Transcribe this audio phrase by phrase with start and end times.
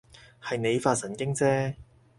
[0.43, 1.75] 係你發神經啫